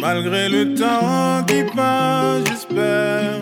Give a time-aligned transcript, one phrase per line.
[0.00, 3.40] Malgré le temps qui passe, j'espère.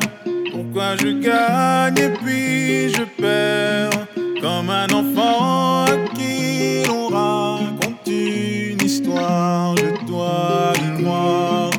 [0.52, 4.06] Pourquoi je gagne et puis je perds?
[4.40, 11.70] Comme un enfant à qui l'on raconte une histoire, je dois le croire.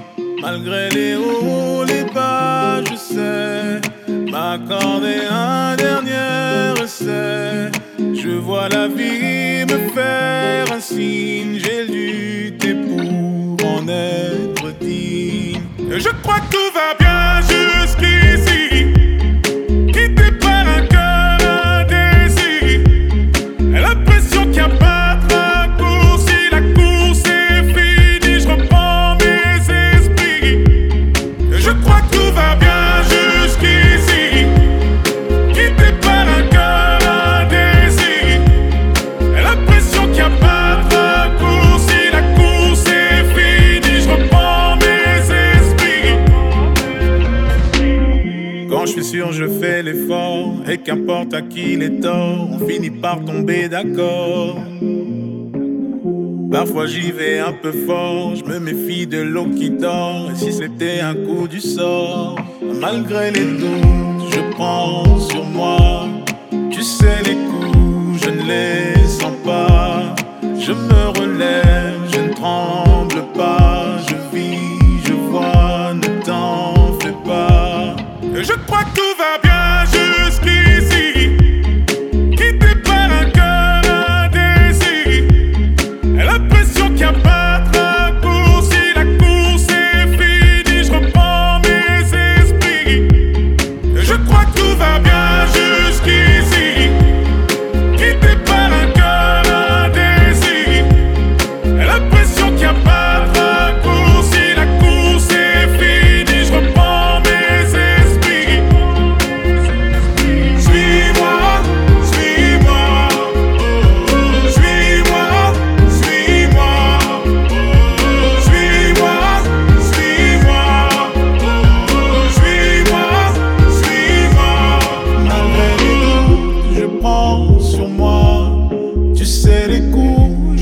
[0.41, 3.81] Malgré les hauts, les bas, je sais
[4.31, 7.71] m'accorder un dernier essai.
[7.97, 10.79] Je vois la vie me faire un
[24.33, 24.94] you can't buy
[49.31, 54.57] je fais l'effort et qu'importe à qui les torts, on finit par tomber d'accord.
[56.51, 60.51] Parfois j'y vais un peu fort, je me méfie de l'eau qui dort, et si
[60.51, 62.35] c'était un coup du sort,
[62.79, 66.07] malgré les doutes, je prends sur moi.
[66.71, 70.15] Tu sais les coups, je ne les sens pas,
[70.59, 77.95] je me relève, je ne tremble pas, je vis, je vois, ne t'en fais pas.
[78.33, 78.53] Je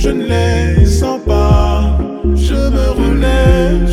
[0.04, 1.98] je ne les sens pas.
[2.36, 3.88] Je me relève,